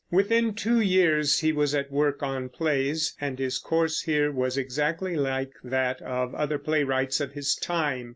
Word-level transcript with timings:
Within 0.09 0.55
two 0.55 0.79
years 0.81 1.41
he 1.41 1.51
was 1.51 1.75
at 1.75 1.91
work 1.91 2.23
on 2.23 2.49
plays, 2.49 3.15
and 3.21 3.37
his 3.37 3.59
course 3.59 4.01
here 4.01 4.31
was 4.31 4.57
exactly 4.57 5.15
like 5.15 5.51
that 5.63 6.01
of 6.01 6.33
other 6.33 6.57
playwrights 6.57 7.21
of 7.21 7.33
his 7.33 7.53
time. 7.53 8.09